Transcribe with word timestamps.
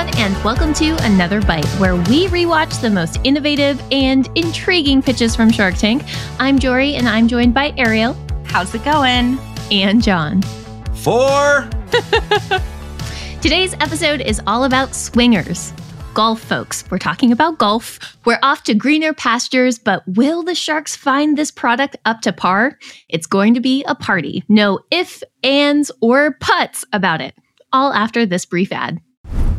everyone, 0.00 0.18
and 0.18 0.44
welcome 0.44 0.72
to 0.72 0.96
another 1.04 1.42
bite 1.42 1.66
where 1.78 1.96
we 1.96 2.26
rewatch 2.28 2.80
the 2.80 2.88
most 2.88 3.18
innovative 3.24 3.82
and 3.92 4.30
intriguing 4.34 5.02
pitches 5.02 5.36
from 5.36 5.50
Shark 5.50 5.74
Tank. 5.74 6.02
I'm 6.38 6.58
Jorie, 6.58 6.94
and 6.94 7.06
I'm 7.06 7.28
joined 7.28 7.52
by 7.52 7.74
Ariel. 7.76 8.16
How's 8.44 8.74
it 8.74 8.84
going? 8.84 9.38
And 9.70 10.02
Jon. 10.02 10.42
Four. 10.94 11.68
Today's 13.42 13.74
episode 13.74 14.20
is 14.22 14.40
all 14.46 14.64
about 14.64 14.94
swingers. 14.94 15.72
Golf, 16.14 16.40
folks. 16.40 16.84
We're 16.90 16.98
talking 16.98 17.30
about 17.30 17.58
golf. 17.58 17.98
We're 18.24 18.40
off 18.42 18.62
to 18.64 18.74
greener 18.74 19.12
pastures, 19.12 19.78
but 19.78 20.02
will 20.06 20.42
the 20.42 20.54
Sharks 20.54 20.96
find 20.96 21.36
this 21.36 21.50
product 21.50 21.96
up 22.06 22.22
to 22.22 22.32
par? 22.32 22.78
It's 23.08 23.26
going 23.26 23.54
to 23.54 23.60
be 23.60 23.84
a 23.84 23.94
party. 23.94 24.44
No 24.48 24.80
ifs, 24.90 25.22
ands, 25.42 25.90
or 26.00 26.36
puts 26.40 26.84
about 26.92 27.20
it. 27.20 27.34
All 27.72 27.92
after 27.92 28.24
this 28.24 28.46
brief 28.46 28.72
ad. 28.72 29.00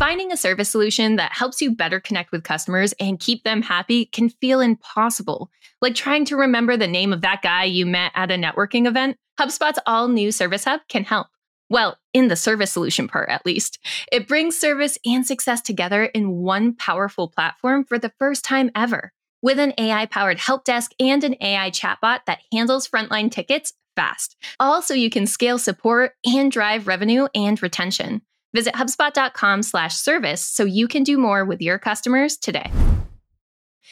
Finding 0.01 0.31
a 0.31 0.35
service 0.37 0.67
solution 0.67 1.17
that 1.17 1.31
helps 1.31 1.61
you 1.61 1.75
better 1.75 1.99
connect 1.99 2.31
with 2.31 2.43
customers 2.43 2.91
and 2.99 3.19
keep 3.19 3.43
them 3.43 3.61
happy 3.61 4.05
can 4.05 4.29
feel 4.29 4.59
impossible. 4.59 5.51
Like 5.79 5.93
trying 5.93 6.25
to 6.25 6.35
remember 6.35 6.75
the 6.75 6.87
name 6.87 7.13
of 7.13 7.21
that 7.21 7.43
guy 7.43 7.65
you 7.65 7.85
met 7.85 8.11
at 8.15 8.31
a 8.31 8.33
networking 8.33 8.87
event. 8.87 9.17
HubSpot's 9.39 9.77
all 9.85 10.07
new 10.07 10.31
Service 10.31 10.63
Hub 10.63 10.81
can 10.89 11.03
help. 11.03 11.27
Well, 11.69 11.99
in 12.13 12.29
the 12.29 12.35
service 12.35 12.71
solution 12.71 13.07
part, 13.07 13.29
at 13.29 13.45
least. 13.45 13.77
It 14.11 14.27
brings 14.27 14.59
service 14.59 14.97
and 15.05 15.23
success 15.23 15.61
together 15.61 16.05
in 16.05 16.31
one 16.31 16.73
powerful 16.75 17.27
platform 17.27 17.83
for 17.85 17.99
the 17.99 18.11
first 18.17 18.43
time 18.43 18.71
ever. 18.75 19.13
With 19.43 19.59
an 19.59 19.75
AI 19.77 20.07
powered 20.07 20.39
help 20.39 20.63
desk 20.63 20.93
and 20.99 21.23
an 21.23 21.35
AI 21.39 21.69
chatbot 21.69 22.21
that 22.25 22.41
handles 22.51 22.87
frontline 22.87 23.31
tickets 23.31 23.73
fast. 23.95 24.35
Also, 24.59 24.95
you 24.95 25.11
can 25.11 25.27
scale 25.27 25.59
support 25.59 26.13
and 26.25 26.51
drive 26.51 26.87
revenue 26.87 27.27
and 27.35 27.61
retention. 27.61 28.23
Visit 28.53 28.73
HubSpot.com 28.73 29.63
slash 29.63 29.95
service 29.95 30.45
so 30.45 30.63
you 30.63 30.87
can 30.87 31.03
do 31.03 31.17
more 31.17 31.45
with 31.45 31.61
your 31.61 31.79
customers 31.79 32.37
today. 32.37 32.71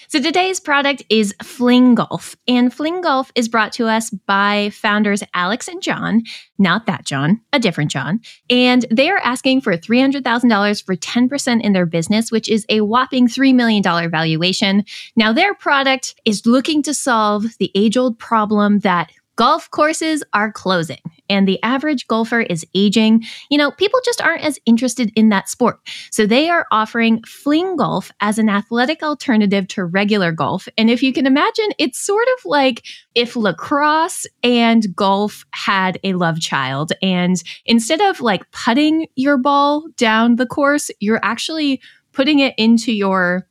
So 0.07 0.19
today's 0.19 0.59
product 0.59 1.03
is 1.09 1.35
Fling 1.43 1.93
Golf, 1.93 2.35
and 2.47 2.73
Fling 2.73 3.01
Golf 3.01 3.31
is 3.35 3.49
brought 3.49 3.73
to 3.73 3.87
us 3.87 4.09
by 4.09 4.69
founders 4.71 5.21
Alex 5.33 5.67
and 5.67 5.81
John, 5.81 6.23
not 6.57 6.85
that 6.85 7.05
John, 7.05 7.41
a 7.51 7.59
different 7.59 7.91
John, 7.91 8.21
and 8.49 8.85
they 8.89 9.09
are 9.09 9.19
asking 9.19 9.61
for 9.61 9.75
$300,000 9.75 10.85
for 10.85 10.95
10% 10.95 11.61
in 11.61 11.73
their 11.73 11.85
business, 11.85 12.31
which 12.31 12.49
is 12.49 12.65
a 12.69 12.81
whopping 12.81 13.27
$3 13.27 13.53
million 13.53 13.83
valuation. 13.83 14.85
Now, 15.15 15.33
their 15.33 15.53
product 15.53 16.15
is 16.23 16.45
looking 16.45 16.81
to 16.83 16.93
solve 16.93 17.57
the 17.59 17.71
age 17.75 17.97
old 17.97 18.17
problem 18.17 18.79
that 18.79 19.11
Golf 19.39 19.71
courses 19.71 20.21
are 20.33 20.51
closing 20.51 20.99
and 21.29 21.47
the 21.47 21.63
average 21.63 22.07
golfer 22.07 22.41
is 22.41 22.65
aging. 22.75 23.23
You 23.49 23.57
know, 23.57 23.71
people 23.71 24.01
just 24.03 24.21
aren't 24.21 24.43
as 24.43 24.59
interested 24.65 25.13
in 25.15 25.29
that 25.29 25.47
sport. 25.47 25.79
So 26.11 26.25
they 26.25 26.49
are 26.49 26.67
offering 26.73 27.23
Fling 27.23 27.77
Golf 27.77 28.11
as 28.19 28.37
an 28.37 28.49
athletic 28.49 29.01
alternative 29.01 29.65
to 29.69 29.85
regular 29.85 30.33
golf. 30.33 30.67
And 30.77 30.89
if 30.89 31.01
you 31.01 31.13
can 31.13 31.25
imagine, 31.25 31.69
it's 31.77 32.05
sort 32.05 32.27
of 32.37 32.43
like 32.43 32.85
if 33.15 33.37
lacrosse 33.37 34.27
and 34.43 34.93
golf 34.93 35.45
had 35.53 35.99
a 36.03 36.15
love 36.15 36.41
child. 36.41 36.91
And 37.01 37.41
instead 37.65 38.01
of 38.01 38.19
like 38.19 38.51
putting 38.51 39.07
your 39.15 39.37
ball 39.37 39.87
down 39.95 40.35
the 40.35 40.47
course, 40.47 40.91
you're 40.99 41.23
actually 41.23 41.79
putting 42.11 42.39
it 42.39 42.55
into 42.57 42.91
your 42.91 43.47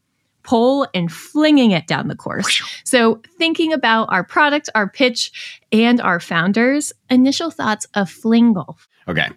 pole 0.49 0.87
and 0.95 1.13
flinging 1.13 1.73
it 1.73 1.87
down 1.87 2.09
the 2.09 2.17
course. 2.17 2.63
So, 2.85 3.21
thinking 3.37 3.75
about 3.75 4.09
our 4.11 4.25
product, 4.25 4.71
our 4.75 4.89
pitch, 4.89 5.61
and 5.73 6.01
our 6.01 6.21
founders, 6.21 6.91
initial 7.11 7.51
thoughts 7.51 7.87
of 7.93 8.09
Fling 8.09 8.55
Golf. 8.55 8.89
Okay. 9.07 9.29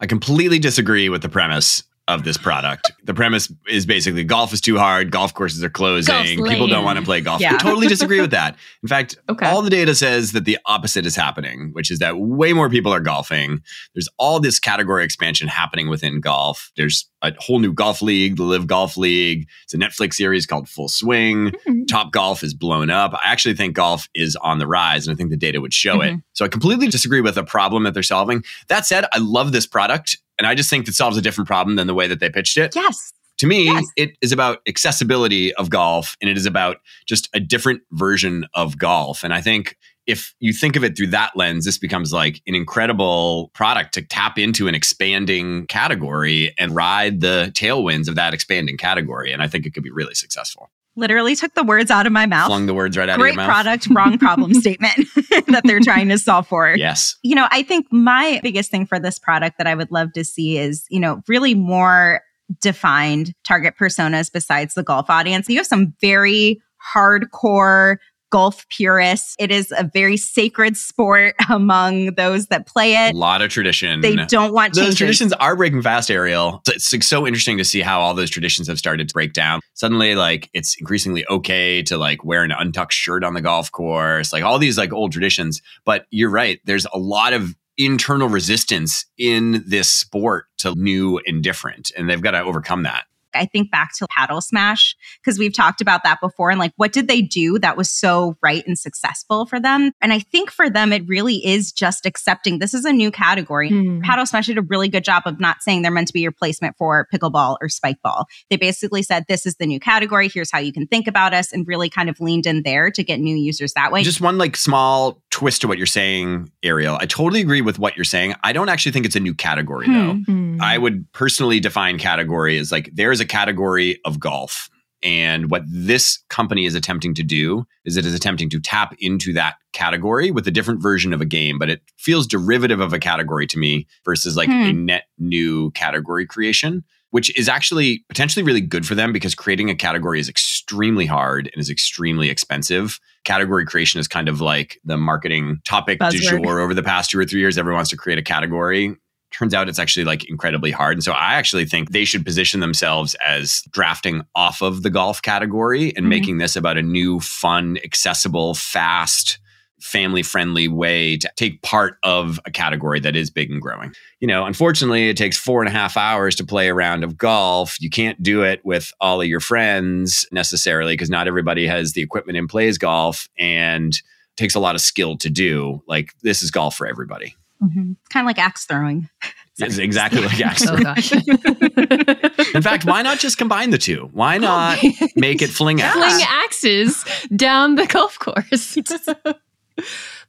I 0.00 0.06
completely 0.06 0.58
disagree 0.58 1.08
with 1.08 1.22
the 1.22 1.28
premise 1.30 1.84
of 2.08 2.24
this 2.24 2.38
product. 2.38 2.90
the 3.04 3.14
premise 3.14 3.52
is 3.68 3.86
basically 3.86 4.24
golf 4.24 4.52
is 4.52 4.60
too 4.60 4.78
hard, 4.78 5.12
golf 5.12 5.34
courses 5.34 5.62
are 5.62 5.70
closing, 5.70 6.42
people 6.44 6.66
don't 6.66 6.84
want 6.84 6.98
to 6.98 7.04
play 7.04 7.20
golf. 7.20 7.40
Yeah. 7.40 7.54
I 7.54 7.58
totally 7.58 7.86
disagree 7.86 8.20
with 8.20 8.30
that. 8.30 8.56
In 8.82 8.88
fact, 8.88 9.16
okay. 9.28 9.46
all 9.46 9.60
the 9.62 9.70
data 9.70 9.94
says 9.94 10.32
that 10.32 10.46
the 10.46 10.58
opposite 10.66 11.04
is 11.04 11.14
happening, 11.14 11.70
which 11.72 11.90
is 11.90 11.98
that 11.98 12.18
way 12.18 12.54
more 12.54 12.70
people 12.70 12.92
are 12.92 13.00
golfing. 13.00 13.62
There's 13.94 14.08
all 14.18 14.40
this 14.40 14.58
category 14.58 15.04
expansion 15.04 15.48
happening 15.48 15.88
within 15.88 16.20
golf. 16.20 16.72
There's 16.76 17.08
a 17.22 17.34
whole 17.38 17.58
new 17.58 17.72
golf 17.72 18.00
league, 18.00 18.36
the 18.36 18.44
LIV 18.44 18.66
Golf 18.66 18.96
League. 18.96 19.46
It's 19.64 19.74
a 19.74 19.76
Netflix 19.78 20.14
series 20.14 20.46
called 20.46 20.68
Full 20.68 20.88
Swing. 20.88 21.50
Mm-hmm. 21.50 21.84
Top 21.84 22.12
Golf 22.12 22.42
is 22.42 22.54
blown 22.54 22.90
up. 22.90 23.12
I 23.14 23.20
actually 23.24 23.54
think 23.54 23.74
golf 23.74 24.08
is 24.14 24.36
on 24.36 24.58
the 24.58 24.66
rise, 24.66 25.06
and 25.06 25.14
I 25.14 25.16
think 25.16 25.30
the 25.30 25.36
data 25.36 25.60
would 25.60 25.74
show 25.74 25.98
mm-hmm. 25.98 26.18
it. 26.18 26.24
So 26.32 26.44
I 26.44 26.48
completely 26.48 26.88
disagree 26.88 27.20
with 27.20 27.34
the 27.34 27.44
problem 27.44 27.82
that 27.82 27.92
they're 27.92 28.02
solving. 28.02 28.44
That 28.68 28.86
said, 28.86 29.04
I 29.12 29.18
love 29.18 29.52
this 29.52 29.66
product. 29.66 30.18
And 30.38 30.46
I 30.46 30.54
just 30.54 30.70
think 30.70 30.88
it 30.88 30.94
solves 30.94 31.16
a 31.16 31.22
different 31.22 31.48
problem 31.48 31.76
than 31.76 31.86
the 31.86 31.94
way 31.94 32.06
that 32.06 32.20
they 32.20 32.30
pitched 32.30 32.56
it. 32.56 32.74
Yes. 32.74 33.12
To 33.38 33.46
me, 33.46 33.66
yes. 33.66 33.86
it 33.96 34.16
is 34.20 34.32
about 34.32 34.58
accessibility 34.66 35.54
of 35.54 35.70
golf 35.70 36.16
and 36.20 36.28
it 36.28 36.36
is 36.36 36.46
about 36.46 36.78
just 37.06 37.28
a 37.34 37.40
different 37.40 37.82
version 37.92 38.44
of 38.54 38.78
golf. 38.78 39.22
And 39.22 39.32
I 39.32 39.40
think 39.40 39.76
if 40.08 40.34
you 40.40 40.52
think 40.52 40.74
of 40.74 40.82
it 40.82 40.96
through 40.96 41.08
that 41.08 41.36
lens, 41.36 41.64
this 41.64 41.78
becomes 41.78 42.12
like 42.12 42.40
an 42.46 42.54
incredible 42.54 43.50
product 43.54 43.94
to 43.94 44.02
tap 44.02 44.38
into 44.38 44.66
an 44.66 44.74
expanding 44.74 45.66
category 45.66 46.52
and 46.58 46.74
ride 46.74 47.20
the 47.20 47.52
tailwinds 47.54 48.08
of 48.08 48.16
that 48.16 48.34
expanding 48.34 48.76
category. 48.76 49.32
And 49.32 49.42
I 49.42 49.46
think 49.46 49.66
it 49.66 49.74
could 49.74 49.84
be 49.84 49.90
really 49.90 50.14
successful 50.14 50.70
literally 50.98 51.34
took 51.36 51.54
the 51.54 51.62
words 51.62 51.90
out 51.90 52.06
of 52.06 52.12
my 52.12 52.26
mouth. 52.26 52.48
Flung 52.48 52.66
the 52.66 52.74
words 52.74 52.96
right 52.96 53.08
out 53.08 53.18
Great 53.18 53.30
of 53.30 53.36
your 53.36 53.46
mouth. 53.46 53.50
product, 53.50 53.88
wrong 53.90 54.18
problem 54.18 54.52
statement 54.60 54.96
that 55.46 55.62
they're 55.64 55.80
trying 55.80 56.08
to 56.08 56.18
solve 56.18 56.46
for. 56.46 56.74
Yes. 56.76 57.16
You 57.22 57.34
know, 57.34 57.46
I 57.50 57.62
think 57.62 57.86
my 57.90 58.40
biggest 58.42 58.70
thing 58.70 58.86
for 58.86 58.98
this 58.98 59.18
product 59.18 59.58
that 59.58 59.66
I 59.66 59.74
would 59.74 59.90
love 59.90 60.12
to 60.14 60.24
see 60.24 60.58
is, 60.58 60.84
you 60.90 61.00
know, 61.00 61.22
really 61.28 61.54
more 61.54 62.20
defined 62.60 63.34
target 63.46 63.74
personas 63.80 64.32
besides 64.32 64.74
the 64.74 64.82
golf 64.82 65.08
audience. 65.10 65.48
You 65.48 65.56
have 65.56 65.66
some 65.66 65.94
very 66.00 66.60
hardcore 66.94 67.96
golf 68.30 68.66
purists. 68.68 69.34
It 69.38 69.50
is 69.50 69.72
a 69.76 69.84
very 69.84 70.16
sacred 70.16 70.76
sport 70.76 71.34
among 71.50 72.14
those 72.14 72.46
that 72.46 72.66
play 72.66 72.94
it. 72.94 73.14
A 73.14 73.16
lot 73.16 73.42
of 73.42 73.50
tradition. 73.50 74.00
They 74.00 74.16
don't 74.16 74.52
want 74.52 74.74
those 74.74 74.84
changes. 74.84 74.98
traditions 74.98 75.32
are 75.34 75.56
breaking 75.56 75.82
fast, 75.82 76.10
Ariel. 76.10 76.62
It's, 76.68 76.92
it's 76.92 77.06
so 77.06 77.26
interesting 77.26 77.58
to 77.58 77.64
see 77.64 77.80
how 77.80 78.00
all 78.00 78.14
those 78.14 78.30
traditions 78.30 78.68
have 78.68 78.78
started 78.78 79.08
to 79.08 79.12
break 79.12 79.32
down. 79.32 79.60
Suddenly, 79.74 80.14
like 80.14 80.50
it's 80.52 80.76
increasingly 80.78 81.26
okay 81.28 81.82
to 81.82 81.96
like 81.96 82.24
wear 82.24 82.42
an 82.42 82.52
untucked 82.52 82.92
shirt 82.92 83.24
on 83.24 83.34
the 83.34 83.40
golf 83.40 83.70
course, 83.72 84.32
like 84.32 84.42
all 84.42 84.58
these 84.58 84.78
like 84.78 84.92
old 84.92 85.12
traditions. 85.12 85.62
But 85.84 86.06
you're 86.10 86.30
right. 86.30 86.60
There's 86.64 86.86
a 86.92 86.98
lot 86.98 87.32
of 87.32 87.54
internal 87.76 88.28
resistance 88.28 89.06
in 89.16 89.64
this 89.66 89.90
sport 89.90 90.46
to 90.58 90.74
new 90.74 91.20
and 91.26 91.42
different, 91.42 91.92
and 91.96 92.10
they've 92.10 92.20
got 92.20 92.32
to 92.32 92.40
overcome 92.40 92.82
that. 92.82 93.04
I 93.34 93.46
think 93.46 93.70
back 93.70 93.94
to 93.98 94.06
Paddle 94.10 94.40
Smash 94.40 94.96
because 95.22 95.38
we've 95.38 95.54
talked 95.54 95.80
about 95.80 96.04
that 96.04 96.20
before 96.20 96.50
and 96.50 96.58
like 96.58 96.72
what 96.76 96.92
did 96.92 97.08
they 97.08 97.22
do 97.22 97.58
that 97.58 97.76
was 97.76 97.90
so 97.90 98.36
right 98.42 98.66
and 98.66 98.78
successful 98.78 99.46
for 99.46 99.60
them? 99.60 99.92
And 100.00 100.12
I 100.12 100.18
think 100.18 100.50
for 100.50 100.70
them 100.70 100.92
it 100.92 101.06
really 101.06 101.44
is 101.44 101.72
just 101.72 102.06
accepting 102.06 102.58
this 102.58 102.74
is 102.74 102.84
a 102.84 102.92
new 102.92 103.10
category. 103.10 103.70
Mm. 103.70 104.02
Paddle 104.02 104.26
Smash 104.26 104.46
did 104.46 104.58
a 104.58 104.62
really 104.62 104.88
good 104.88 105.04
job 105.04 105.24
of 105.26 105.40
not 105.40 105.62
saying 105.62 105.82
they're 105.82 105.90
meant 105.90 106.08
to 106.08 106.12
be 106.12 106.24
a 106.24 106.28
replacement 106.28 106.76
for 106.76 107.06
pickleball 107.12 107.56
or 107.60 107.68
spike 107.68 108.00
ball. 108.02 108.26
They 108.50 108.56
basically 108.56 109.02
said 109.02 109.24
this 109.28 109.46
is 109.46 109.56
the 109.56 109.66
new 109.66 109.80
category, 109.80 110.28
here's 110.28 110.50
how 110.50 110.58
you 110.58 110.72
can 110.72 110.86
think 110.86 111.06
about 111.06 111.34
us 111.34 111.52
and 111.52 111.66
really 111.66 111.90
kind 111.90 112.08
of 112.08 112.20
leaned 112.20 112.46
in 112.46 112.62
there 112.62 112.90
to 112.90 113.02
get 113.02 113.20
new 113.20 113.36
users 113.36 113.72
that 113.74 113.92
way. 113.92 114.02
Just 114.02 114.20
one 114.20 114.38
like 114.38 114.56
small 114.56 115.22
twist 115.30 115.60
to 115.62 115.68
what 115.68 115.78
you're 115.78 115.86
saying, 115.86 116.50
Ariel. 116.62 116.96
I 117.00 117.06
totally 117.06 117.40
agree 117.40 117.60
with 117.60 117.78
what 117.78 117.96
you're 117.96 118.04
saying. 118.04 118.34
I 118.42 118.52
don't 118.52 118.68
actually 118.68 118.92
think 118.92 119.06
it's 119.06 119.16
a 119.16 119.20
new 119.20 119.34
category 119.34 119.86
hmm. 119.86 119.94
though. 119.94 120.14
Hmm. 120.26 120.58
I 120.60 120.78
would 120.78 121.10
personally 121.12 121.60
define 121.60 121.98
category 121.98 122.58
as 122.58 122.72
like 122.72 122.90
there's 122.92 123.17
a 123.20 123.26
category 123.26 124.00
of 124.04 124.20
golf. 124.20 124.68
And 125.02 125.50
what 125.50 125.62
this 125.68 126.18
company 126.28 126.66
is 126.66 126.74
attempting 126.74 127.14
to 127.14 127.22
do 127.22 127.64
is 127.84 127.96
it 127.96 128.04
is 128.04 128.14
attempting 128.14 128.50
to 128.50 128.60
tap 128.60 128.94
into 128.98 129.32
that 129.34 129.54
category 129.72 130.30
with 130.30 130.46
a 130.48 130.50
different 130.50 130.82
version 130.82 131.12
of 131.12 131.20
a 131.20 131.24
game, 131.24 131.58
but 131.58 131.70
it 131.70 131.82
feels 131.96 132.26
derivative 132.26 132.80
of 132.80 132.92
a 132.92 132.98
category 132.98 133.46
to 133.46 133.58
me 133.58 133.86
versus 134.04 134.36
like 134.36 134.48
hmm. 134.48 134.52
a 134.54 134.72
net 134.72 135.04
new 135.18 135.70
category 135.72 136.26
creation, 136.26 136.82
which 137.10 137.36
is 137.38 137.48
actually 137.48 138.04
potentially 138.08 138.42
really 138.42 138.60
good 138.60 138.84
for 138.84 138.96
them 138.96 139.12
because 139.12 139.36
creating 139.36 139.70
a 139.70 139.74
category 139.76 140.18
is 140.18 140.28
extremely 140.28 141.06
hard 141.06 141.48
and 141.52 141.60
is 141.60 141.70
extremely 141.70 142.28
expensive. 142.28 142.98
Category 143.24 143.64
creation 143.64 144.00
is 144.00 144.08
kind 144.08 144.28
of 144.28 144.40
like 144.40 144.80
the 144.84 144.96
marketing 144.96 145.58
topic 145.64 146.00
Buzzword. 146.00 146.10
du 146.10 146.42
jour 146.42 146.58
over 146.58 146.74
the 146.74 146.82
past 146.82 147.10
two 147.10 147.20
or 147.20 147.24
three 147.24 147.40
years. 147.40 147.56
Everyone 147.56 147.78
wants 147.78 147.90
to 147.90 147.96
create 147.96 148.18
a 148.18 148.22
category 148.22 148.96
turns 149.30 149.54
out 149.54 149.68
it's 149.68 149.78
actually 149.78 150.04
like 150.04 150.28
incredibly 150.28 150.70
hard. 150.70 150.96
And 150.96 151.04
so 151.04 151.12
I 151.12 151.34
actually 151.34 151.64
think 151.64 151.90
they 151.90 152.04
should 152.04 152.24
position 152.24 152.60
themselves 152.60 153.14
as 153.24 153.62
drafting 153.70 154.22
off 154.34 154.62
of 154.62 154.82
the 154.82 154.90
golf 154.90 155.22
category 155.22 155.88
and 155.88 155.98
mm-hmm. 155.98 156.08
making 156.08 156.38
this 156.38 156.56
about 156.56 156.78
a 156.78 156.82
new, 156.82 157.20
fun, 157.20 157.78
accessible, 157.84 158.54
fast, 158.54 159.38
family 159.80 160.22
friendly 160.22 160.68
way 160.68 161.16
to 161.16 161.30
take 161.36 161.62
part 161.62 161.98
of 162.02 162.40
a 162.44 162.50
category 162.50 163.00
that 163.00 163.14
is 163.14 163.30
big 163.30 163.50
and 163.50 163.62
growing. 163.62 163.92
You 164.20 164.26
know, 164.26 164.44
unfortunately, 164.44 165.08
it 165.08 165.16
takes 165.16 165.36
four 165.36 165.60
and 165.60 165.68
a 165.68 165.72
half 165.72 165.96
hours 165.96 166.34
to 166.36 166.44
play 166.44 166.68
a 166.68 166.74
round 166.74 167.04
of 167.04 167.16
golf. 167.16 167.80
You 167.80 167.90
can't 167.90 168.20
do 168.22 168.42
it 168.42 168.60
with 168.64 168.92
all 169.00 169.20
of 169.20 169.28
your 169.28 169.40
friends 169.40 170.26
necessarily 170.32 170.94
because 170.94 171.10
not 171.10 171.28
everybody 171.28 171.66
has 171.66 171.92
the 171.92 172.02
equipment 172.02 172.38
and 172.38 172.48
plays 172.48 172.78
golf 172.78 173.28
and 173.38 174.00
takes 174.36 174.54
a 174.54 174.60
lot 174.60 174.74
of 174.74 174.80
skill 174.80 175.16
to 175.18 175.30
do. 175.30 175.82
Like, 175.86 176.12
this 176.22 176.42
is 176.42 176.50
golf 176.50 176.76
for 176.76 176.86
everybody. 176.86 177.34
Mm-hmm. 177.62 177.92
It's 178.00 178.08
kind 178.08 178.24
of 178.24 178.28
like 178.28 178.38
axe 178.38 178.64
throwing. 178.66 179.08
It's 179.60 179.78
exactly 179.78 180.20
like 180.20 180.40
axe 180.40 180.62
Oh 180.68 180.76
throwing. 180.76 180.84
gosh. 180.84 181.10
In 182.54 182.62
fact, 182.62 182.84
why 182.84 183.02
not 183.02 183.18
just 183.18 183.38
combine 183.38 183.70
the 183.70 183.78
two? 183.78 184.08
Why 184.12 184.38
not 184.38 184.78
make 185.16 185.42
it 185.42 185.48
fling 185.50 185.80
axe? 185.80 185.96
fling 185.96 186.20
axes 186.28 187.04
down 187.34 187.74
the 187.74 187.86
golf 187.88 188.20
course. 188.20 188.78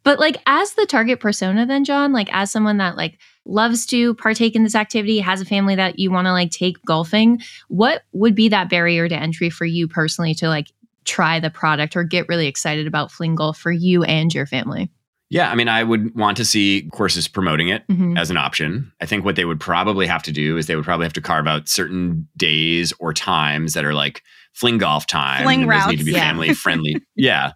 but 0.03 0.19
like 0.19 0.37
as 0.47 0.73
the 0.73 0.87
target 0.87 1.19
persona 1.19 1.67
then 1.67 1.83
Jon, 1.83 2.11
like 2.11 2.29
as 2.33 2.49
someone 2.51 2.77
that 2.77 2.97
like 2.97 3.19
loves 3.45 3.85
to 3.87 4.15
partake 4.15 4.55
in 4.55 4.63
this 4.63 4.73
activity, 4.73 5.19
has 5.19 5.41
a 5.41 5.45
family 5.45 5.75
that 5.75 5.99
you 5.99 6.09
want 6.09 6.25
to 6.25 6.31
like 6.31 6.49
take 6.49 6.83
golfing, 6.83 7.39
what 7.67 8.01
would 8.13 8.33
be 8.33 8.49
that 8.49 8.67
barrier 8.67 9.07
to 9.07 9.15
entry 9.15 9.51
for 9.51 9.65
you 9.65 9.87
personally 9.87 10.33
to 10.33 10.47
like 10.49 10.71
try 11.05 11.39
the 11.39 11.51
product 11.51 11.95
or 11.95 12.03
get 12.03 12.27
really 12.29 12.47
excited 12.47 12.87
about 12.87 13.11
fling 13.11 13.35
golf 13.35 13.59
for 13.59 13.71
you 13.71 14.03
and 14.03 14.33
your 14.33 14.47
family? 14.47 14.89
Yeah, 15.29 15.51
I 15.51 15.55
mean, 15.55 15.67
I 15.67 15.83
would 15.83 16.15
want 16.15 16.37
to 16.37 16.45
see 16.45 16.89
courses 16.91 17.27
promoting 17.27 17.69
it 17.69 17.83
Mhm. 17.87 18.17
as 18.17 18.31
an 18.31 18.37
option. 18.37 18.91
I 18.99 19.05
think 19.05 19.23
what 19.23 19.35
they 19.35 19.45
would 19.45 19.59
probably 19.59 20.07
have 20.07 20.23
to 20.23 20.31
do 20.31 20.57
is 20.57 20.65
they 20.65 20.75
would 20.75 20.85
probably 20.85 21.05
have 21.05 21.13
to 21.13 21.21
carve 21.21 21.45
out 21.47 21.69
certain 21.69 22.27
days 22.35 22.93
or 22.99 23.13
times 23.13 23.73
that 23.73 23.85
are 23.85 23.93
like 23.93 24.23
fling 24.53 24.79
golf 24.79 25.05
time. 25.05 25.43
Fling 25.43 25.67
those 25.67 25.85
need 25.87 25.99
to 25.99 26.03
be 26.03 26.11
yeah. 26.13 26.19
family 26.19 26.53
friendly. 26.53 26.95
yeah. 27.15 27.51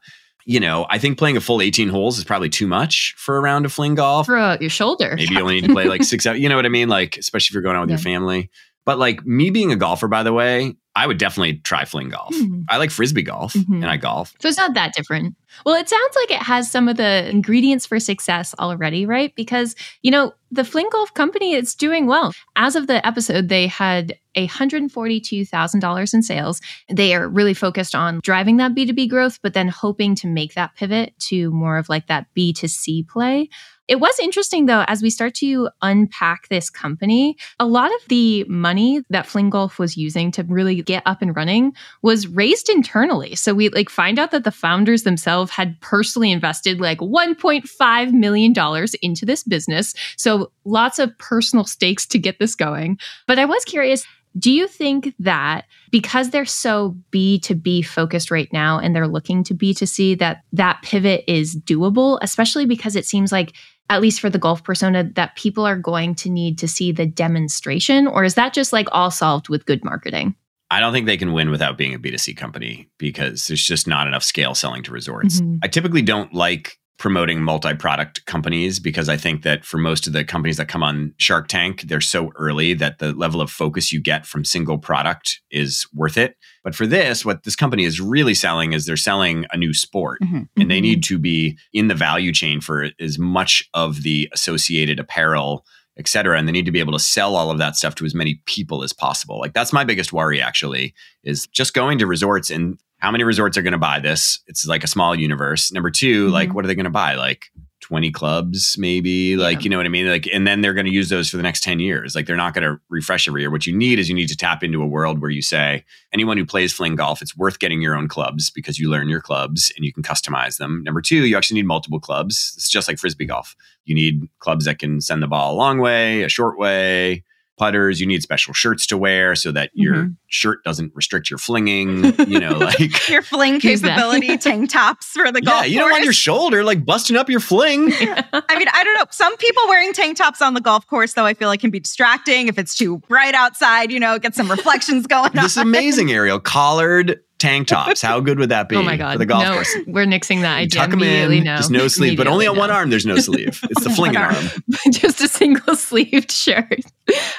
You 0.46 0.60
know, 0.60 0.86
I 0.90 0.98
think 1.00 1.18
playing 1.18 1.38
a 1.38 1.42
full 1.42 1.62
18 1.62 1.90
holes 1.90 2.18
is 2.20 2.25
probably 2.25 2.50
too 2.50 2.68
much 2.68 3.16
for 3.18 3.38
a 3.38 3.42
round 3.42 3.66
of 3.66 3.72
fling 3.74 3.96
golf. 3.96 4.25
Throw 4.28 4.42
out 4.42 4.62
your 4.62 4.70
shoulder. 4.70 5.16
Maybe 5.16 5.34
you 5.34 5.40
only 5.42 5.56
need 5.56 5.68
to 5.68 5.74
play 5.74 5.86
like 5.86 6.04
six, 6.04 6.25
you 6.25 6.50
know 6.50 6.56
what 6.58 6.66
I 6.66 6.70
mean? 6.70 6.90
Like, 6.90 7.18
especially 7.18 7.52
if 7.52 7.56
you're 7.56 7.64
going 7.64 7.78
out 7.78 7.81
with 7.81 7.90
your 7.92 7.98
family. 8.00 8.50
But 8.86 9.00
like 9.00 9.26
me 9.26 9.50
being 9.50 9.72
a 9.72 9.76
golfer, 9.76 10.08
by 10.08 10.24
the 10.24 10.34
way, 10.34 10.76
I 10.96 11.08
would 11.08 11.18
definitely 11.18 11.56
try 11.60 11.86
fling 11.86 12.10
golf. 12.10 12.36
Mhm. 12.36 12.66
I 12.70 12.78
like 12.78 12.92
frisbee 12.92 13.24
golf 13.24 13.54
Mhm. 13.54 13.76
and 13.78 13.86
I 13.86 13.98
golf. 13.98 14.34
So 14.40 14.48
it's 14.48 14.58
not 14.58 14.74
that 14.76 14.94
different. 14.94 15.36
Well, 15.66 15.76
it 15.76 15.90
sounds 15.90 16.16
like 16.16 16.32
it 16.32 16.44
has 16.44 16.70
some 16.70 16.88
of 16.88 16.98
the 16.98 17.28
ingredients 17.30 17.86
for 17.88 18.00
success 18.00 18.54
already, 18.60 19.06
right? 19.06 19.34
Because, 19.36 19.76
you 20.04 20.12
know, 20.12 20.34
the 20.52 20.64
Fling 20.64 20.90
Golf 20.92 21.14
Company 21.14 21.54
is 21.54 21.74
doing 21.74 22.06
well. 22.06 22.32
As 22.56 22.76
of 22.76 22.86
the 22.88 23.06
episode, 23.08 23.50
they 23.50 23.66
had 23.68 24.16
$142,000 24.36 26.14
in 26.14 26.22
sales. 26.22 26.62
They 26.90 27.14
are 27.16 27.28
really 27.28 27.54
focused 27.54 27.96
on 27.96 28.20
driving 28.24 28.58
that 28.58 28.76
B2B 28.76 29.08
growth, 29.10 29.40
but 29.42 29.54
then 29.54 29.68
hoping 29.68 30.16
to 30.16 30.28
make 30.28 30.54
that 30.56 30.76
pivot 30.76 31.14
to 31.30 31.52
more 31.52 31.78
of 31.78 31.90
like 31.90 32.08
that 32.08 32.28
B2C 32.36 33.08
play. 33.08 33.50
It 33.90 34.00
was 34.00 34.18
interesting 34.20 34.66
though, 34.66 34.86
as 34.88 35.02
we 35.02 35.10
start 35.10 35.34
to 35.36 35.70
unpack 35.82 36.48
this 36.48 36.70
company, 36.70 37.36
a 37.60 37.68
lot 37.68 37.94
of 37.94 38.08
the 38.08 38.46
money 38.46 39.02
that 39.10 39.28
Fling 39.28 39.50
Golf 39.50 39.78
was 39.78 39.98
using 39.98 40.32
to 40.32 40.44
really 40.44 40.82
get 40.82 41.04
up 41.06 41.22
and 41.22 41.36
running 41.36 41.74
was 42.02 42.26
raised 42.28 42.70
internally. 42.70 43.36
So 43.36 43.54
we 43.54 43.68
like 43.70 43.90
find 43.90 44.20
out 44.20 44.32
that 44.32 44.46
the 44.46 44.52
founders 44.52 45.04
themselves 45.04 45.52
had 45.52 45.80
personally 45.82 46.32
invested 46.32 46.80
like 46.80 47.00
1.5 47.00 48.14
million 48.14 48.54
dollars 48.54 48.94
into 48.96 49.26
this 49.26 49.44
business. 49.44 49.94
So 50.16 50.52
lots 50.64 50.98
of 50.98 51.18
personal 51.18 51.66
stakes 51.66 52.06
to 52.08 52.20
get 52.20 52.40
this 52.40 52.56
going. 52.56 52.98
But 53.28 53.38
I 53.38 53.44
was 53.44 53.66
curious, 53.66 54.06
do 54.38 54.52
you 54.52 54.68
think 54.68 55.14
that 55.20 55.66
because 55.92 56.30
they're 56.30 56.46
so 56.46 56.96
B2B 57.12 57.86
focused 57.86 58.32
right 58.32 58.52
now 58.52 58.80
and 58.80 58.96
they're 58.96 59.08
looking 59.08 59.44
to 59.46 59.54
B2C 59.54 60.18
that 60.20 60.44
that 60.54 60.82
pivot 60.82 61.24
is 61.28 61.56
doable, 61.56 62.18
especially 62.22 62.66
because 62.66 62.96
it 62.96 63.06
seems 63.06 63.32
like 63.32 63.54
at 63.90 64.02
least 64.02 64.20
for 64.20 64.30
the 64.30 64.40
golf 64.40 64.64
persona 64.64 65.04
that 65.16 65.36
people 65.36 65.66
are 65.66 65.78
going 65.78 66.16
to 66.16 66.30
need 66.30 66.58
to 66.58 66.68
see 66.68 66.92
the 66.92 67.06
demonstration 67.06 68.08
or 68.08 68.24
is 68.24 68.36
that 68.36 68.54
just 68.54 68.74
like 68.74 68.88
all 68.92 69.12
solved 69.12 69.50
with 69.50 69.66
good 69.66 69.84
marketing? 69.84 70.36
I 70.72 70.80
don't 70.80 70.94
think 70.94 71.06
they 71.06 71.18
can 71.18 71.34
win 71.34 71.52
without 71.52 71.78
being 71.78 71.94
a 71.94 72.00
B2C 72.00 72.36
company 72.36 72.90
because 72.98 73.46
there's 73.46 73.64
just 73.64 73.88
not 73.88 74.08
enough 74.08 74.24
scale 74.24 74.56
selling 74.56 74.82
to 74.84 74.92
resorts. 74.92 75.42
Mhm. 75.42 75.60
I 75.62 75.68
typically 75.68 76.02
don't 76.02 76.34
like 76.34 76.80
promoting 77.00 77.42
multi-product 77.42 78.25
companies 78.25 78.80
because 78.80 79.10
I 79.10 79.18
think 79.18 79.44
that 79.44 79.66
for 79.66 79.78
most 79.78 80.07
of 80.07 80.13
the 80.13 80.24
companies 80.24 80.57
that 80.57 80.68
come 80.68 80.84
on 80.84 81.13
Shark 81.18 81.48
Tank, 81.48 81.81
they're 81.84 82.00
so 82.00 82.31
early 82.36 82.74
that 82.75 83.00
the 83.00 83.13
level 83.13 83.42
of 83.42 83.50
focus 83.50 83.92
you 83.92 84.00
get 84.01 84.25
from 84.25 84.45
single 84.45 84.78
product 84.78 85.42
is 85.51 85.86
worth 85.94 86.18
it. 86.18 86.36
But 86.63 86.75
for 86.75 86.86
this, 86.88 87.25
what 87.25 87.44
this 87.44 87.56
company 87.56 87.84
is 87.84 88.00
really 88.00 88.34
selling 88.36 88.74
is 88.74 88.86
they're 88.86 88.95
selling 88.95 89.45
a 89.51 89.57
new 89.57 89.74
sport 89.74 90.22
Mhm. 90.22 90.48
and 90.57 90.72
they 90.72 90.80
Mhm. 90.80 90.84
need 90.84 91.04
to 91.06 91.18
be 91.18 91.57
in 91.74 91.88
the 91.88 91.95
value 91.95 92.31
chain 92.31 92.62
for 92.62 92.90
as 93.00 93.18
much 93.19 93.63
of 93.74 94.04
the 94.04 94.30
associated 94.34 95.00
apparel 95.00 95.66
et 95.96 96.07
cetera 96.07 96.39
and 96.39 96.48
they 96.48 96.51
need 96.51 96.66
to 96.66 96.72
be 96.72 96.80
able 96.80 96.94
to 96.94 96.98
sell 96.98 97.36
all 97.36 97.51
of 97.51 97.60
that 97.60 97.75
stuff 97.75 97.94
to 97.94 98.04
as 98.04 98.16
many 98.16 98.42
people 98.48 98.84
as 98.84 98.92
possible 98.92 99.39
like 99.39 99.54
that's 99.54 99.72
my 99.72 99.84
biggest 99.84 100.12
worry 100.12 100.42
actually 100.42 100.92
is 101.24 101.46
just 101.54 101.75
going 101.75 102.00
to 102.00 102.07
resorts 102.07 102.50
and 102.50 102.80
how 103.04 103.12
many 103.12 103.26
resorts 103.26 103.58
are 103.58 103.62
going 103.62 103.74
to 103.74 103.78
buy 103.78 104.00
this? 104.00 104.40
It's 104.48 104.66
like 104.66 104.84
a 104.84 104.88
small 104.88 105.14
universe. 105.14 105.72
Number 105.74 105.92
2 105.92 106.30
like 106.30 106.50
Mhm. 106.50 106.54
what 106.54 106.64
are 106.64 106.68
they 106.70 106.76
going 106.76 106.86
to 106.86 106.90
buy? 106.90 107.16
Like 107.16 107.48
20 107.82 108.12
clubs 108.12 108.78
maybe? 108.78 109.36
Like 109.36 109.58
Yeah. 109.58 109.64
you 109.66 109.70
know 109.72 109.76
what 109.78 109.86
i 109.86 109.90
mean? 109.90 110.08
Like 110.08 110.26
and 110.32 110.48
then 110.48 110.62
they're 110.62 110.74
going 110.74 110.86
to 110.86 110.92
use 110.92 111.10
those 111.10 111.30
for 111.30 111.36
the 111.36 111.44
next 111.44 111.64
10 111.64 111.80
years. 111.82 112.16
Like 112.16 112.28
they're 112.28 112.38
not 112.38 112.54
going 112.54 112.64
to 112.64 112.80
refresh 112.90 113.28
every 113.28 113.42
year. 113.42 113.52
What 113.52 113.68
you 113.68 113.76
need 113.76 114.00
is 114.00 114.08
you 114.08 114.16
need 114.16 114.30
to 114.30 114.38
tap 114.38 114.64
into 114.64 114.82
a 114.82 114.88
world 114.88 115.20
where 115.22 115.30
you 115.30 115.42
say 115.42 115.84
anyone 116.14 116.38
who 116.38 116.46
plays 116.46 116.72
fling 116.72 116.96
golf 116.96 117.22
it's 117.22 117.36
worth 117.36 117.60
getting 117.60 117.82
your 117.82 117.94
own 117.98 118.08
clubs 118.08 118.50
because 118.50 118.80
you 118.80 118.90
learn 118.90 119.10
your 119.10 119.20
clubs 119.20 119.70
and 119.76 119.84
you 119.84 119.92
can 119.92 120.02
customize 120.02 120.56
them. 120.58 120.82
Number 120.86 121.02
two 121.02 121.26
you 121.26 121.36
actually 121.36 121.60
need 121.60 121.68
multiple 121.68 122.00
clubs. 122.00 122.54
It's 122.56 122.70
just 122.70 122.88
like 122.88 123.00
frisbee 123.00 123.26
golf. 123.26 123.54
You 123.84 123.96
need 123.96 124.22
clubs 124.40 124.64
that 124.64 124.80
can 124.80 125.02
send 125.02 125.22
the 125.22 125.28
ball 125.28 125.54
a 125.54 125.58
long 125.58 125.80
way 125.80 126.24
a 126.24 126.30
short 126.30 126.58
way 126.58 127.26
putters 127.58 128.00
you 128.02 128.08
need 128.08 128.22
special 128.24 128.54
shirts 128.54 128.88
to 128.88 128.98
wear 128.98 129.36
so 129.36 129.52
that 129.52 129.70
your 129.74 129.94
Mhm. 129.96 130.16
shirt 130.28 130.64
doesn't 130.64 130.92
restrict 130.96 131.30
your 131.30 131.38
flinging 131.38 132.04
you 132.28 132.40
know 132.40 132.52
like 132.58 133.08
Your 133.10 133.22
fling 133.22 133.60
capability 133.60 134.38
tank 134.38 134.72
tops 134.72 135.08
for 135.08 135.32
the 135.32 135.42
golf. 135.42 135.56
yeah 135.56 135.62
golf 135.62 135.70
you 135.70 135.80
don't 135.80 135.92
want 135.92 136.04
your 136.04 136.14
shoulder 136.14 136.64
like 136.64 136.84
busting 136.84 137.16
up 137.16 137.30
your 137.30 137.40
fling 137.40 137.92
I 137.94 138.58
mean, 138.58 138.68
I 138.74 138.84
don't 138.84 138.96
know. 138.96 139.06
Some 139.12 139.36
people 139.38 139.64
wearing 139.68 139.94
tank 139.94 140.18
tops 140.18 140.42
on 140.42 140.54
the 140.54 140.62
golf 140.62 140.86
course, 140.88 141.14
though, 141.14 141.26
I 141.26 141.34
feel 141.34 141.48
like 141.48 141.60
can 141.60 141.70
be 141.72 141.80
distracting 141.80 142.48
if 142.48 142.58
it's 142.58 142.76
too 142.76 142.98
bright 143.08 143.34
outside. 143.36 143.92
You 143.92 144.00
know, 144.00 144.18
get 144.20 144.36
some 144.36 144.50
reflections 144.50 145.08
going 145.08 145.26
on. 145.26 145.32
this 145.36 145.52
is 145.54 145.58
amazing 145.58 146.12
ariel 146.12 146.40
collared 146.40 147.20
tank 147.44 147.68
tops 147.68 148.01
how 148.01 148.19
good 148.19 148.40
would 148.40 148.50
that 148.50 148.69
be 148.69 148.75
Oh 148.75 148.84
my 148.84 148.98
god! 148.98 149.13
for 149.13 149.19
the 149.19 149.25
golf 149.25 149.44
no, 149.44 149.54
course 149.54 149.75
we're 149.86 150.06
nixing 150.06 150.42
that 150.42 150.57
idea 150.57 150.80
tuck 150.80 150.92
them 150.92 151.04
in, 151.04 151.44
no, 151.44 151.57
just 151.57 151.72
no 151.72 151.88
sleeve, 151.88 152.18
but 152.18 152.28
only 152.28 152.48
on 152.48 152.54
Immediately 152.54 152.60
one 152.60 152.72
arm. 152.72 152.90
There's 152.90 153.06
no 153.06 153.16
sleeve. 153.18 153.60
It's 153.69 153.84
the 153.84 153.90
flinging 153.90 154.18
arm. 154.18 154.36
arm. 154.36 154.48
just 154.92 155.22
a 155.22 155.28
single 155.28 155.75
sleeved 155.75 156.31
shirt. 156.31 156.81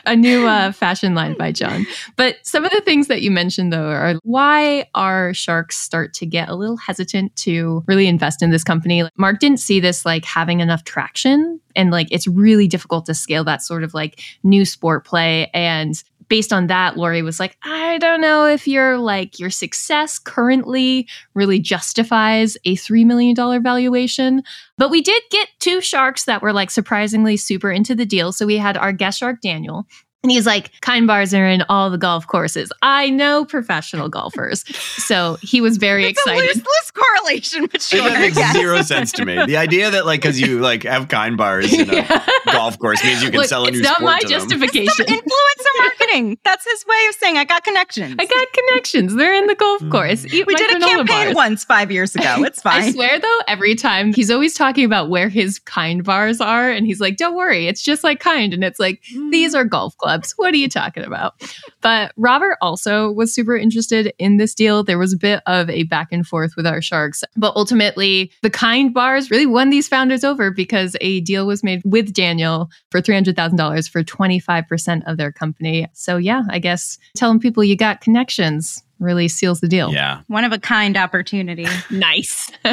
A 0.06 0.16
new 0.16 0.46
uh, 0.46 0.72
fashion 0.72 1.14
line 1.14 1.36
by 1.36 1.52
Jon. 1.52 1.86
But 2.16 2.36
some 2.42 2.64
of 2.64 2.70
the 2.70 2.80
things 2.80 3.08
that 3.08 3.22
you 3.22 3.30
mentioned, 3.30 3.72
though, 3.72 3.88
are 3.88 4.14
why 4.22 4.86
our 4.94 5.32
sharks 5.34 5.78
start 5.78 6.14
to 6.14 6.26
get 6.26 6.48
a 6.48 6.54
little 6.54 6.76
hesitant 6.76 7.34
to 7.36 7.82
really 7.86 8.06
invest 8.06 8.42
in 8.42 8.50
this 8.50 8.64
company. 8.64 9.08
Mark 9.16 9.38
didn't 9.40 9.60
see 9.60 9.80
this 9.80 10.04
like 10.04 10.24
having 10.24 10.60
enough 10.60 10.84
traction, 10.84 11.60
and 11.76 11.90
like 11.90 12.08
it's 12.10 12.26
really 12.26 12.69
difficult 12.69 13.06
to 13.06 13.14
scale 13.14 13.44
that 13.44 13.62
sort 13.62 13.82
of 13.82 13.94
like 13.94 14.20
new 14.43 14.64
sport 14.64 15.05
play. 15.05 15.50
And 15.55 16.02
based 16.34 16.53
on 16.53 16.67
that, 16.67 16.96
Lori 16.96 17.22
was 17.22 17.38
like, 17.38 17.56
I 17.62 17.96
don't 17.98 18.20
know 18.20 18.44
if 18.44 18.67
your 18.67 18.98
like 18.98 19.38
your 19.38 19.50
success 19.50 20.19
currently 20.19 21.06
really 21.32 21.60
justifies 21.60 22.56
a 22.64 22.74
$3 22.74 23.06
million 23.06 23.36
valuation. 23.62 24.43
But 24.76 24.91
we 24.91 25.00
did 25.00 25.22
get 25.31 25.46
two 25.60 25.81
sharks 25.81 26.24
that 26.24 26.43
were 26.43 26.53
like 26.53 26.72
surprisingly 26.72 27.36
super 27.36 27.70
into 27.70 27.94
the 27.94 28.05
deal. 28.05 28.32
So 28.32 28.46
we 28.46 28.56
had 28.56 28.76
our 28.76 28.91
guest 28.91 29.20
shark, 29.20 29.43
Daniel. 29.43 29.86
And 30.24 30.31
he's 30.31 30.46
like, 30.46 30.70
kind 30.81 31.06
bars 31.06 31.34
are 31.34 31.46
in 31.46 31.62
all 31.69 31.90
the 31.90 31.98
golf 31.98 32.26
courses. 32.26 32.72
I 32.81 33.10
know 33.10 33.44
professional 33.44 34.08
golfers. 34.08 34.64
So 35.04 35.36
he 35.43 35.60
was 35.60 35.76
very 35.76 36.06
it's 36.06 36.26
a 36.26 36.31
excited. 36.31 36.56
loose, 36.56 36.56
loose 36.56 36.90
correlation, 36.93 37.66
but 37.70 37.82
sure. 37.82 38.08
That 38.08 38.20
makes 38.20 38.36
yes. 38.38 38.56
zero 38.56 38.81
sense 38.81 39.12
to 39.12 39.26
me. 39.26 39.44
The 39.44 39.58
idea 39.58 39.90
that 39.90 40.06
like 40.06 40.22
because 40.22 40.40
you 40.40 40.60
like 40.60 40.84
have 40.84 41.08
kind 41.08 41.36
bars 41.36 41.70
in 41.72 41.90
a 41.90 41.94
Yeah. 41.94 42.26
golf 42.52 42.78
course 42.78 43.04
means 43.04 43.22
you 43.22 43.31
can 43.31 43.40
Look, 43.40 43.48
sell 43.48 43.64
a 43.64 43.69
it's 43.69 43.76
new 43.76 43.82
not 43.82 43.96
sport 43.96 44.12
my 44.12 44.20
to 44.20 44.26
them. 44.26 44.40
justification. 44.40 45.04
Influencer 45.06 45.78
marketing. 45.78 46.38
That's 46.43 46.64
his 46.64 46.86
way 46.86 47.06
of 47.10 47.14
saying 47.16 47.36
I 47.36 47.44
got 47.44 47.62
connections. 47.62 48.16
I 48.19 48.24
got 48.24 48.46
connections. 48.52 49.14
They're 49.14 49.34
in 49.34 49.46
the 49.46 49.54
golf 49.54 49.82
mm. 49.82 49.90
course. 49.90 50.24
Eat 50.24 50.46
we 50.46 50.54
did 50.54 50.74
a 50.74 50.81
campaign 50.81 51.06
bars. 51.06 51.34
once 51.34 51.64
five 51.64 51.90
years 51.93 52.14
ago. 52.14 52.24
It's 52.44 52.62
fine. 52.62 52.82
I 52.82 52.93
swear 52.93 53.19
though, 53.19 53.38
every 53.48 53.74
time 53.74 54.14
he's 54.14 54.31
always 54.31 54.54
talking 54.54 54.84
about 54.84 55.10
where 55.10 55.28
his 55.28 55.58
kind 55.58 56.02
bars 56.02 56.40
are, 56.40 56.70
and 56.70 56.86
he's 56.86 57.00
like, 57.00 57.16
"Don't 57.16 57.34
worry, 57.34 57.66
it's 57.66 57.82
just 57.82 58.04
like 58.04 58.20
kind." 58.20 58.54
And 58.54 58.62
it's 58.62 58.78
like, 58.78 59.02
these 59.31 59.54
mm. 59.54 59.58
are 59.58 59.64
golf 59.64 59.96
clubs. 59.98 60.13
What 60.36 60.54
are 60.54 60.58
you 60.58 60.68
talking 60.68 61.04
about? 61.04 61.34
But 61.80 62.12
Robert 62.16 62.56
also 62.60 63.10
was 63.10 63.34
super 63.34 63.56
interested 63.56 64.12
in 64.18 64.36
this 64.36 64.54
deal. 64.54 64.84
There 64.84 64.98
was 64.98 65.12
a 65.12 65.18
bit 65.18 65.42
of 65.46 65.68
a 65.68 65.82
back 65.84 66.08
and 66.12 66.26
forth 66.26 66.52
with 66.56 66.66
our 66.66 66.80
sharks, 66.80 67.24
but 67.36 67.54
ultimately, 67.56 68.30
the 68.42 68.50
kind 68.50 68.94
bars 68.94 69.30
really 69.30 69.46
won 69.46 69.70
these 69.70 69.88
founders 69.88 70.24
over 70.24 70.50
because 70.50 70.96
a 71.00 71.20
deal 71.22 71.46
was 71.46 71.64
made 71.64 71.82
with 71.84 72.12
Daniel 72.12 72.70
for 72.90 73.00
three 73.00 73.14
hundred 73.14 73.36
thousand 73.36 73.58
dollars 73.58 73.88
for 73.88 74.02
twenty 74.02 74.38
five 74.38 74.68
percent 74.68 75.02
of 75.06 75.16
their 75.16 75.32
company. 75.32 75.88
So 75.92 76.16
yeah, 76.16 76.42
I 76.50 76.60
guess 76.60 76.98
telling 77.16 77.40
people 77.40 77.64
you 77.64 77.76
got 77.76 78.00
connections 78.00 78.83
really 78.98 79.29
seals 79.29 79.60
the 79.60 79.69
deal. 79.69 79.93
Yeah, 79.93 80.20
One 80.29 80.44
of 80.44 80.53
a 80.53 80.58
kind 80.58 80.96
opportunity. 80.96 81.67
Nice. 81.91 82.51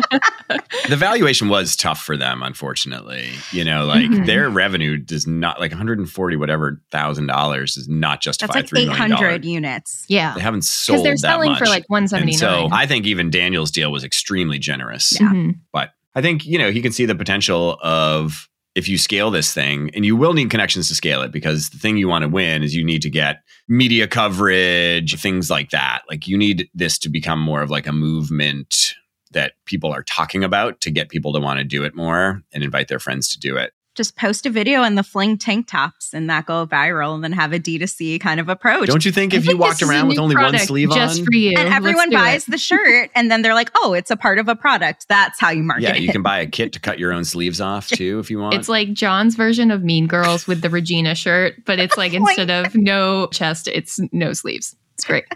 the 0.90 0.96
valuation 0.96 1.50
was 1.50 1.76
tough 1.76 2.02
for 2.02 2.16
them. 2.18 2.44
Unfortunately, 2.44 3.30
you 3.52 3.64
know, 3.64 3.86
like 3.86 4.10
Mhm. 4.10 4.26
their 4.26 4.50
revenue 4.50 4.98
does 4.98 5.26
not 5.28 5.60
like 5.60 5.72
140 5.72 6.36
whatever 6.36 6.82
thousand 6.92 7.28
dollars 7.28 7.78
is 7.78 7.88
not 7.88 8.22
justified. 8.22 8.54
That's 8.56 8.64
like 8.64 8.70
three 8.70 8.82
eight 8.82 8.88
million 8.88 9.12
hundred 9.12 9.28
dollars. 9.42 9.46
units. 9.46 10.06
yeah. 10.08 10.34
They 10.36 10.42
haven't 10.42 10.64
sold 10.66 10.98
Because 10.98 11.04
they're 11.04 11.14
that 11.14 11.20
selling 11.20 11.52
much. 11.52 11.60
for 11.60 11.66
like 11.68 11.86
one 11.88 12.08
seventy 12.08 12.32
and 12.34 12.40
so. 12.40 12.70
I 12.72 12.86
think 12.88 13.06
even 13.06 13.30
Daniel's 13.30 13.72
deal 13.72 13.92
was 13.92 14.04
extremely 14.04 14.60
generous. 14.60 15.20
Yeah. 15.20 15.30
Mhm. 15.30 15.60
But 15.74 15.92
I 16.16 16.22
think, 16.22 16.46
you 16.46 16.58
know, 16.58 16.72
he 16.72 16.82
can 16.82 16.92
see 16.92 17.06
the 17.06 17.16
potential 17.16 17.78
of 17.82 18.48
if 18.76 18.88
you 18.88 18.98
scale 18.98 19.32
this 19.32 19.54
thing, 19.54 19.92
and 19.94 20.06
you 20.06 20.16
will 20.16 20.34
need 20.34 20.50
connections 20.50 20.88
to 20.88 20.96
scale 20.96 21.22
it 21.22 21.32
because 21.32 21.70
the 21.70 21.78
thing 21.78 21.98
you 21.98 22.08
want 22.08 22.24
to 22.24 22.30
win 22.30 22.64
is 22.64 22.76
you 22.76 22.86
need 22.86 23.02
to 23.02 23.10
get 23.10 23.44
media 23.68 24.08
coverage, 24.08 25.20
things 25.20 25.50
like 25.50 25.72
that. 25.72 26.02
Like 26.10 26.28
you 26.28 26.38
need 26.38 26.70
this 26.74 26.98
to 27.00 27.10
become 27.10 27.40
more 27.40 27.62
of 27.62 27.70
like 27.70 27.88
a 27.88 27.92
movement 27.92 28.96
that 29.32 29.54
people 29.66 29.92
are 29.92 30.04
talking 30.04 30.44
about 30.44 30.82
to 30.82 30.92
get 30.92 31.10
people 31.10 31.34
to 31.34 31.40
want 31.40 31.58
to 31.60 31.64
do 31.64 31.84
it 31.84 31.96
more 31.96 32.42
and 32.54 32.64
invite 32.64 32.88
their 32.88 33.00
friends 33.00 33.28
to 33.30 33.40
do 33.40 33.58
it 33.58 33.74
just 33.96 34.16
post 34.16 34.46
a 34.46 34.50
video 34.50 34.84
in 34.84 34.96
the 34.96 35.04
fling 35.04 35.38
tank 35.38 35.68
tops 35.68 36.14
and 36.14 36.30
that 36.30 36.46
go 36.46 36.66
viral 36.66 37.14
and 37.14 37.24
then 37.24 37.34
have 37.34 37.52
a 37.52 37.60
D2C 37.60 38.22
kind 38.22 38.40
of 38.40 38.48
approach. 38.48 38.88
Don't 38.88 39.04
you 39.04 39.12
think 39.12 39.34
if 39.34 39.46
you 39.46 39.58
walked 39.58 39.82
around 39.82 40.08
with 40.08 40.18
only 40.18 40.36
one 40.36 40.58
sleeve 40.60 40.92
just 40.92 41.20
on? 41.20 41.26
for 41.26 41.34
you. 41.34 41.56
And 41.58 41.74
everyone 41.74 42.10
buys 42.10 42.48
it. 42.48 42.52
the 42.52 42.58
shirt 42.58 43.10
and 43.16 43.30
then 43.30 43.42
they're 43.42 43.54
like, 43.54 43.70
oh, 43.76 43.94
it's 43.94 44.10
a 44.10 44.16
part 44.16 44.40
of 44.40 44.48
a 44.48 44.56
product. 44.56 45.08
That's 45.10 45.40
how 45.40 45.50
you 45.50 45.64
market 45.64 45.84
yeah, 45.84 45.96
it. 45.96 46.02
you 46.02 46.12
can 46.12 46.24
buy 46.24 46.40
a 46.40 46.48
kit 46.48 46.74
to 46.74 46.80
cut 46.80 47.00
your 47.00 47.12
own 47.12 47.26
sleeves 47.26 47.60
off 47.60 47.88
too 47.90 48.20
if 48.20 48.32
you 48.32 48.40
want. 48.40 48.54
It's 48.54 48.70
like 48.70 48.94
Jon's 48.94 49.36
version 49.36 49.72
of 49.72 49.84
Mean 49.84 50.08
Girls 50.08 50.48
with 50.48 50.62
the 50.62 50.70
Regina 50.70 51.14
shirt, 51.14 51.66
but 51.66 51.80
it's 51.80 51.98
like 52.02 52.14
instead 52.14 52.50
of 52.50 52.74
no 52.76 53.28
chest, 53.28 53.68
it's 53.68 54.00
no 54.12 54.34
sleeves. 54.34 54.76
It's 54.96 55.06
great. 55.06 55.26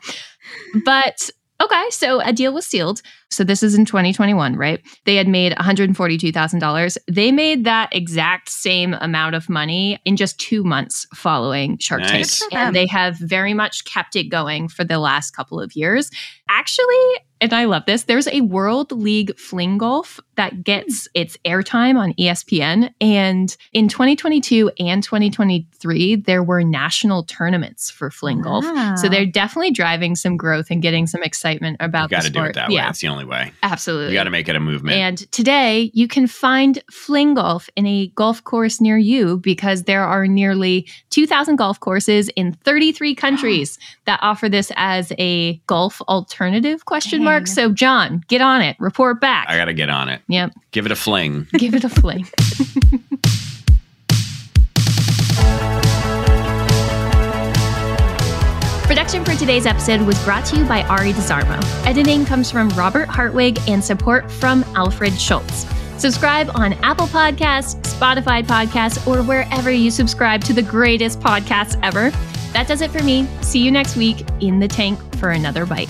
But 0.85 1.31
Okay, 1.61 1.85
so 1.89 2.19
a 2.19 2.33
deal 2.33 2.53
was 2.53 2.65
sealed. 2.65 3.01
So 3.31 3.43
this 3.43 3.63
is 3.63 3.75
in 3.75 3.85
2021, 3.85 4.57
right? 4.57 4.81
They 5.05 5.15
had 5.15 5.27
made 5.27 5.53
$142,000. 5.53 6.97
They 7.09 7.31
made 7.31 7.63
that 7.63 7.95
exact 7.95 8.49
same 8.49 8.93
amount 8.95 9.35
of 9.35 9.49
money 9.49 9.99
in 10.03 10.17
just 10.17 10.37
two 10.37 10.63
months 10.63 11.07
following 11.13 11.77
Shark 11.77 12.01
Nice. 12.01 12.39
Tank. 12.39 12.53
And 12.53 12.75
they 12.75 12.87
have 12.87 13.17
very 13.17 13.53
much 13.53 13.85
kept 13.85 14.15
it 14.15 14.25
going 14.25 14.67
for 14.67 14.83
the 14.83 14.99
last 14.99 15.31
couple 15.31 15.61
of 15.61 15.75
years. 15.75 16.11
Actually, 16.49 17.15
and 17.41 17.53
I 17.53 17.65
love 17.65 17.85
this, 17.85 18.03
there's 18.03 18.27
a 18.27 18.41
World 18.41 18.91
League 18.91 19.37
Fling 19.37 19.77
Golf 19.77 20.19
that 20.35 20.63
gets 20.63 21.05
hmm. 21.07 21.11
its 21.21 21.37
airtime 21.45 21.97
on 21.97 22.13
ESPN. 22.13 22.93
And 23.01 23.55
in 23.73 23.87
2022 23.87 24.71
and 24.79 25.03
2023, 25.03 26.15
there 26.15 26.43
were 26.43 26.63
national 26.63 27.23
tournaments 27.23 27.89
for 27.89 28.09
Fling 28.09 28.41
Golf. 28.41 28.63
So 28.63 28.71
ah. 28.75 29.07
they're 29.09 29.25
definitely 29.25 29.71
driving 29.71 30.15
some 30.15 30.37
growth 30.37 30.67
and 30.69 30.81
getting 30.81 31.07
some 31.07 31.23
excitement 31.23 31.77
you 31.79 31.85
about 31.85 32.09
got 32.09 32.23
to 32.23 32.29
do 32.29 32.43
it 32.43 32.55
that 32.55 32.69
way. 32.69 32.75
yeah, 32.75 32.85
That's 32.85 32.99
the 32.99 33.07
only 33.07 33.25
way. 33.25 33.51
absolutely. 33.63 34.13
You 34.13 34.19
got 34.19 34.25
to 34.25 34.29
make 34.29 34.47
it 34.47 34.55
a 34.55 34.59
movement. 34.59 34.97
And 34.97 35.31
today 35.31 35.91
you 35.93 36.07
can 36.07 36.27
find 36.27 36.81
Fling 36.89 37.33
Golf 37.33 37.69
in 37.75 37.85
a 37.85 38.07
golf 38.15 38.43
course 38.43 38.79
near 38.79 38.97
you 38.97 39.37
because 39.37 39.83
there 39.83 40.03
are 40.03 40.27
nearly 40.27 40.87
2,000 41.09 41.57
golf 41.57 41.79
courses 41.79 42.29
in 42.35 42.53
33 42.53 43.15
countries 43.15 43.77
that 44.05 44.19
offer 44.21 44.47
this 44.47 44.71
as 44.75 45.11
a 45.17 45.57
golf 45.67 46.01
alternative 46.03 46.85
question 46.85 47.23
mark. 47.25 47.34
Dang. 47.39 47.45
So 47.47 47.71
Jon, 47.71 48.23
get 48.27 48.41
on 48.41 48.61
it. 48.61 48.75
Report 48.79 49.19
back. 49.19 49.47
I 49.49 49.57
got 49.57 49.65
to 49.65 49.73
get 49.73 49.89
on 49.89 50.09
it. 50.09 50.21
yep. 50.27 50.51
Give 50.71 50.85
it 50.85 50.91
a 50.91 50.95
fling. 50.95 51.47
Give 51.57 51.73
it 51.73 51.83
a 51.83 51.89
fling. 51.89 52.25
Production 58.85 59.25
for 59.25 59.33
today's 59.35 59.65
episode 59.65 60.01
was 60.01 60.17
brought 60.23 60.45
to 60.45 60.57
you 60.57 60.63
by 60.65 60.83
Arie 60.83 61.11
Desormeaux. 61.11 61.63
Editing 61.87 62.23
comes 62.23 62.51
from 62.51 62.69
Robert 62.69 63.09
Hartwig 63.09 63.59
and 63.67 63.83
support 63.83 64.31
from 64.31 64.63
Alfred 64.75 65.19
Schulz. 65.19 65.65
Subscribe 65.97 66.51
on 66.53 66.73
Apple 66.83 67.07
Podcasts, 67.07 67.75
Spotify 67.81 68.43
Podcasts, 68.43 69.05
or 69.07 69.23
wherever 69.23 69.71
you 69.71 69.89
subscribe 69.89 70.43
to 70.43 70.53
the 70.53 70.61
greatest 70.61 71.19
podcasts 71.19 71.79
ever. 71.81 72.11
That 72.53 72.67
does 72.67 72.81
it 72.81 72.91
for 72.91 73.03
me. 73.03 73.27
See 73.41 73.59
you 73.59 73.71
next 73.71 73.95
week 73.95 74.23
in 74.39 74.59
the 74.59 74.67
tank 74.67 74.99
for 75.17 75.31
another 75.31 75.65
bite. 75.65 75.89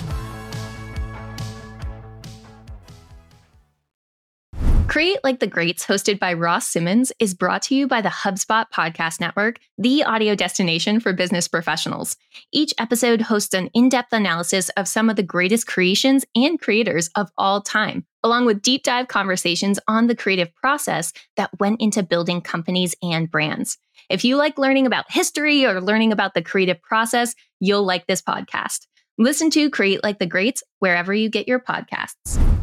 Create 4.96 5.18
Like 5.22 5.40
the 5.40 5.46
Greats, 5.46 5.84
hosted 5.84 6.18
by 6.18 6.32
Ross 6.32 6.68
Simmonds, 6.68 7.12
is 7.20 7.34
brought 7.34 7.60
to 7.64 7.74
you 7.74 7.86
by 7.86 8.00
the 8.00 8.08
HubSpot 8.08 8.64
Podcast 8.74 9.20
Network, 9.20 9.58
the 9.76 10.02
audio 10.02 10.34
destination 10.34 11.00
for 11.00 11.12
business 11.12 11.48
professionals. 11.48 12.16
Each 12.50 12.72
episode 12.78 13.20
hosts 13.20 13.52
an 13.52 13.68
in 13.74 13.90
depth 13.90 14.14
analysis 14.14 14.70
of 14.70 14.88
some 14.88 15.10
of 15.10 15.16
the 15.16 15.22
greatest 15.22 15.66
creations 15.66 16.24
and 16.34 16.58
creators 16.58 17.10
of 17.14 17.30
all 17.36 17.60
time, 17.60 18.06
along 18.24 18.46
with 18.46 18.62
deep 18.62 18.84
dive 18.84 19.06
conversations 19.08 19.78
on 19.86 20.06
the 20.06 20.16
creative 20.16 20.54
process 20.54 21.12
that 21.36 21.50
went 21.60 21.82
into 21.82 22.02
building 22.02 22.40
companies 22.40 22.94
and 23.02 23.30
brands. 23.30 23.76
If 24.08 24.24
you 24.24 24.36
like 24.36 24.56
learning 24.56 24.86
about 24.86 25.12
history 25.12 25.66
or 25.66 25.78
learning 25.78 26.12
about 26.12 26.32
the 26.32 26.40
creative 26.40 26.80
process, 26.80 27.34
you'll 27.60 27.84
like 27.84 28.06
this 28.06 28.22
podcast. 28.22 28.86
Listen 29.18 29.50
to 29.50 29.68
Create 29.68 30.02
Like 30.02 30.18
the 30.18 30.24
Greats 30.24 30.62
wherever 30.78 31.12
you 31.12 31.28
get 31.28 31.46
your 31.46 31.60
podcasts. 31.60 32.55